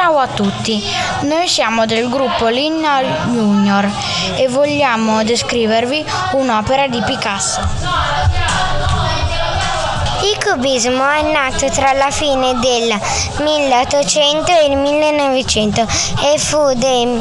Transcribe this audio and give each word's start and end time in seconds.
Ciao 0.00 0.18
a 0.18 0.28
tutti, 0.28 0.80
noi 1.22 1.48
siamo 1.48 1.84
del 1.84 2.08
gruppo 2.08 2.46
Linna 2.46 3.02
Junior 3.02 3.90
e 4.36 4.46
vogliamo 4.46 5.24
descrivervi 5.24 6.04
un'opera 6.34 6.86
di 6.86 7.02
Picasso. 7.02 7.60
Il 10.22 10.38
cubismo 10.40 11.04
è 11.04 11.22
nato 11.32 11.68
tra 11.70 11.94
la 11.94 12.12
fine 12.12 12.54
del 12.60 12.96
1800 13.40 14.52
e 14.52 14.66
il 14.66 14.76
1900 14.76 15.80
e 15.80 16.38
fu 16.38 16.72
dei, 16.74 17.20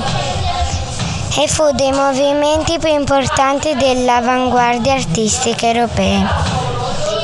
e 1.39 1.47
fu 1.47 1.71
dei 1.71 1.91
movimenti 1.91 2.77
più 2.77 2.89
importanti 2.89 3.75
dell'avanguardia 3.75 4.93
artistica 4.93 5.65
europea. 5.65 6.27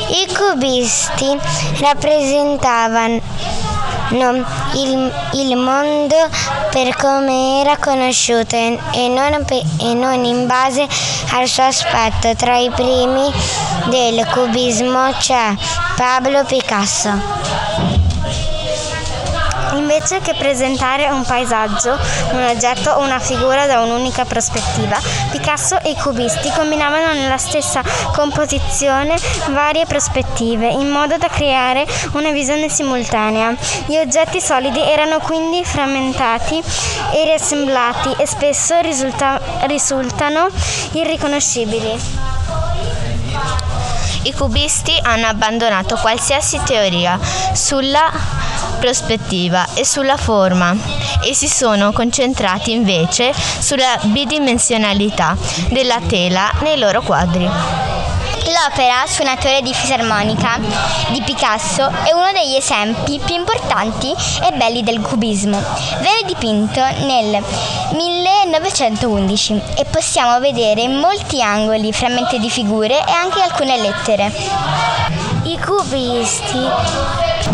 I 0.08 0.34
cubisti 0.34 1.38
rappresentavano 1.80 3.63
il, 4.16 5.12
il, 5.34 5.56
mondo 5.56 6.16
per 6.72 6.96
come 6.96 7.62
era 7.62 7.78
conosciuto 7.78 8.56
e 8.56 8.80
non, 9.10 9.46
e 9.80 9.94
non 9.94 10.24
in 10.24 10.46
base 10.46 10.88
al 11.32 11.48
suo 11.48 11.64
aspetto. 11.64 12.36
Tra 12.36 12.58
i 12.58 12.70
primi 12.70 13.32
del 13.90 14.26
cubismo 14.28 15.12
c'è 15.18 15.56
Pablo 15.96 16.44
Picasso. 16.46 17.93
Invece 19.74 20.20
che 20.20 20.34
presentare 20.36 21.10
un 21.10 21.24
paesaggio, 21.24 21.98
un 22.32 22.44
oggetto 22.44 22.92
o 22.92 23.02
una 23.02 23.20
figura 23.20 23.66
da 23.66 23.82
un'unica 23.82 24.26
prospettiva, 24.26 25.00
Picasso 25.32 25.80
e 25.82 25.92
i 25.92 25.96
cubisti 25.96 26.52
combinavano 26.56 27.14
nella 27.14 27.38
stessa 27.38 27.82
composizione 28.14 29.16
varie 29.50 29.86
prospettive, 29.86 30.68
in 30.68 30.90
modo 30.90 31.18
da 31.18 31.28
creare 31.28 31.86
una 32.14 32.32
visione 32.32 32.70
simultanea. 32.70 33.56
Gli 33.86 33.98
oggetti 33.98 34.40
solidi 34.40 34.80
erano 34.80 35.20
quindi 35.20 35.64
frammentati 35.66 36.62
e 37.12 37.24
riassemblati 37.24 38.14
e 38.18 38.28
spesso 38.28 38.80
risulta- 38.82 39.40
risultano 39.66 40.48
irriconoscibili. 40.92 42.33
I 44.26 44.34
cubisti 44.34 44.98
hanno 45.02 45.28
abbandonato 45.28 45.98
qualsiasi 45.98 46.60
teoria 46.64 47.20
sulla 47.54 48.10
prospettiva 48.80 49.68
e 49.74 49.86
sulla 49.86 50.16
forma 50.16 50.76
e 51.22 51.34
si 51.34 51.50
sono 51.50 51.92
concentrati 51.92 52.72
invece 52.72 53.34
sulla 53.34 54.00
bidimensionalità 54.02 55.36
della 55.70 56.00
tela 56.08 56.52
nei 56.62 56.78
loro 56.78 57.02
quadri. 57.02 57.44
L'opera 57.44 59.04
Suonatore 59.08 59.62
di 59.62 59.74
fisarmonica 59.74 60.60
di 61.10 61.22
Picasso 61.22 61.88
è 61.88 62.14
uno 62.14 62.32
degli 62.32 62.56
esempi 62.56 63.20
più 63.26 63.36
importanti 63.36 64.12
e 64.12 64.52
belli 64.56 64.84
del 64.84 65.02
cubismo. 65.02 65.62
Venne 66.00 66.24
dipinto 66.26 66.82
nel 67.06 67.44
1911 67.94 69.62
e 69.76 69.86
possiamo 69.86 70.40
vedere 70.40 70.82
in 70.82 70.98
molti 70.98 71.42
angoli 71.42 71.94
frammenti 71.94 72.40
di 72.40 72.50
figure 72.50 73.06
e 73.06 73.12
anche 73.12 73.42
alcune 73.42 73.78
lettere. 73.78 74.32
I 75.44 75.60
cubisti 75.60 76.60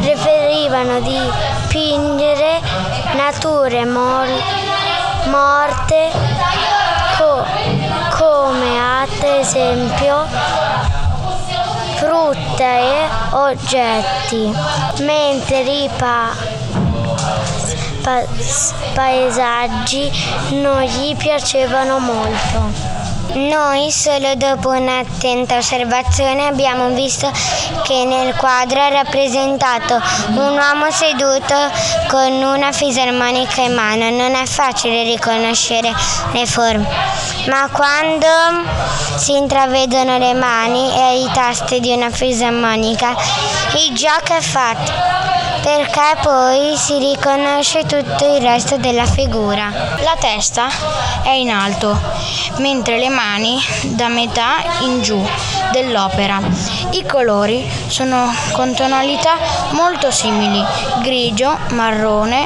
preferivano 0.01 0.99
dipingere 1.01 2.59
nature 3.15 3.85
mol- 3.85 4.41
morte 5.25 6.09
co- 7.17 7.45
come 8.17 9.01
ad 9.01 9.21
esempio 9.21 10.25
frutta 11.95 12.63
e 12.63 13.07
oggetti, 13.31 14.55
mentre 15.01 15.59
i 15.59 15.89
pa- 15.97 16.31
pa- 18.01 18.25
paesaggi 18.93 20.11
non 20.51 20.81
gli 20.81 21.15
piacevano 21.15 21.99
molto. 21.99 22.97
Noi 23.33 23.91
solo 23.91 24.33
dopo 24.35 24.69
un'attenta 24.69 25.57
osservazione 25.57 26.47
abbiamo 26.47 26.89
visto 26.89 27.31
che 27.83 28.03
nel 28.03 28.33
quadro 28.33 28.81
è 28.81 28.91
rappresentato 28.91 30.01
un 30.29 30.57
uomo 30.57 30.89
seduto 30.89 31.55
con 32.07 32.31
una 32.31 32.71
fisarmonica 32.71 33.61
in 33.61 33.75
mano. 33.75 34.09
Non 34.09 34.33
è 34.33 34.45
facile 34.45 35.03
riconoscere 35.03 35.93
le 36.31 36.45
forme, 36.47 36.87
ma 37.49 37.69
quando 37.71 38.27
si 39.17 39.35
intravedono 39.35 40.17
le 40.17 40.33
mani 40.33 40.91
e 40.91 41.21
i 41.21 41.29
tasti 41.31 41.79
di 41.79 41.91
una 41.91 42.09
fisarmonica, 42.09 43.15
il 43.75 43.93
gioco 43.93 44.33
è 44.35 44.41
fatto 44.41 45.38
perché 45.61 46.17
poi 46.21 46.75
si 46.77 46.97
riconosce 46.97 47.85
tutto 47.85 48.35
il 48.35 48.41
resto 48.41 48.77
della 48.77 49.05
figura. 49.05 49.69
La 50.01 50.15
testa 50.19 50.67
è 51.23 51.29
in 51.29 51.49
alto, 51.49 51.97
mentre 52.57 52.97
le 52.97 53.09
mani 53.09 53.57
da 53.95 54.07
metà 54.07 54.57
in 54.81 55.01
giù 55.01 55.21
dell'opera. 55.71 56.39
I 56.91 57.05
colori 57.05 57.69
sono 57.87 58.33
con 58.53 58.73
tonalità 58.73 59.35
molto 59.71 60.11
simili, 60.11 60.63
grigio, 61.01 61.57
marrone, 61.71 62.45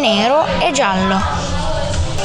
nero 0.00 0.44
e 0.58 0.70
giallo. 0.72 1.20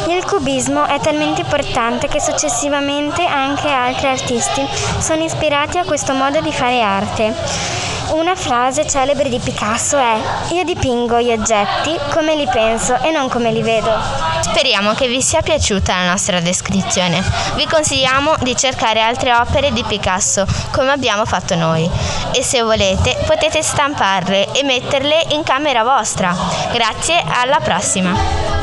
Il 0.08 0.26
cubismo 0.26 0.86
è 0.86 1.00
talmente 1.00 1.42
importante 1.42 2.08
che 2.08 2.20
successivamente 2.20 3.26
anche 3.26 3.70
altri 3.70 4.08
artisti 4.08 4.66
sono 5.00 5.24
ispirati 5.24 5.78
a 5.78 5.84
questo 5.84 6.14
modo 6.14 6.40
di 6.42 6.52
fare 6.52 6.82
arte. 6.82 7.89
Una 8.12 8.36
frase 8.36 8.88
celebre 8.88 9.30
di 9.30 9.38
Picasso 9.38 9.96
è 9.98 10.20
Io 10.54 10.64
dipingo 10.64 11.22
gli 11.22 11.32
oggetti 11.32 11.96
come 12.12 12.36
li 12.36 12.48
penso 12.52 13.00
e 13.02 13.12
non 13.12 13.30
come 13.30 13.52
li 13.52 13.62
vedo. 13.62 13.92
Speriamo 14.42 14.94
che 14.94 15.08
vi 15.08 15.22
sia 15.22 15.42
piaciuta 15.42 15.96
la 15.96 16.10
nostra 16.10 16.40
descrizione. 16.40 17.24
Vi 17.56 17.68
consigliamo 17.68 18.36
di 18.42 18.56
cercare 18.56 19.02
altre 19.02 19.36
opere 19.36 19.72
di 19.72 19.84
Picasso 19.84 20.46
come 20.72 20.92
abbiamo 20.92 21.26
fatto 21.26 21.54
noi 21.56 21.88
e 22.32 22.42
se 22.42 22.64
volete 22.64 23.16
potete 23.28 23.62
stamparle 23.62 24.54
e 24.54 24.64
metterle 24.64 25.26
in 25.30 25.44
camera 25.44 25.84
vostra. 25.84 26.36
Grazie, 26.72 27.24
alla 27.28 27.60
prossima! 27.60 28.59